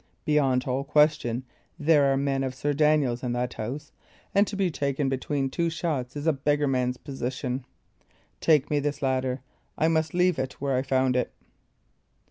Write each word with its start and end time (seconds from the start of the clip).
Beyond 0.25 0.63
all 0.65 0.83
question 0.83 1.45
there 1.77 2.11
are 2.11 2.17
men 2.17 2.43
of 2.43 2.55
Sir 2.55 2.73
Daniel's 2.73 3.21
in 3.21 3.33
that 3.33 3.53
house, 3.53 3.91
and 4.33 4.47
to 4.47 4.55
be 4.55 4.71
taken 4.71 5.09
between 5.09 5.47
two 5.47 5.69
shots 5.69 6.15
is 6.15 6.25
a 6.25 6.33
beggarman's 6.33 6.97
position. 6.97 7.65
Take 8.39 8.71
me 8.71 8.79
this 8.79 9.03
ladder; 9.03 9.41
I 9.77 9.89
must 9.89 10.15
leave 10.15 10.39
it 10.39 10.53
where 10.53 10.75
I 10.75 10.81
found 10.81 11.15
it." 11.15 11.31